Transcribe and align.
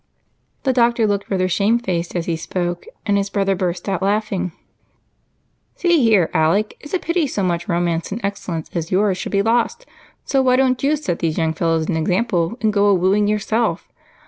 The 0.63 0.73
doctor 0.73 1.05
looked 1.05 1.29
rather 1.29 1.47
shamefaced 1.47 2.15
as 2.15 2.25
he 2.25 2.35
spoke, 2.35 2.87
and 3.05 3.17
his 3.17 3.29
brother 3.29 3.53
burst 3.55 3.87
out 3.87 4.01
laughing. 4.01 4.51
"See 5.75 6.01
here, 6.01 6.31
Alec, 6.33 6.75
it's 6.79 6.95
a 6.95 6.97
pity 6.97 7.27
so 7.27 7.43
much 7.43 7.67
romance 7.67 8.11
and 8.11 8.19
excellence 8.25 8.71
as 8.73 8.89
yours 8.91 9.19
should 9.19 9.31
be 9.31 9.43
lost, 9.43 9.85
so 10.25 10.41
why 10.41 10.55
don't 10.55 10.81
you 10.81 10.95
set 10.95 11.19
these 11.19 11.37
young 11.37 11.53
fellows 11.53 11.87
an 11.87 11.95
example 11.97 12.57
and 12.61 12.73
go 12.73 12.87
a 12.87 12.95
wooing 12.95 13.27
yourself? 13.27 13.91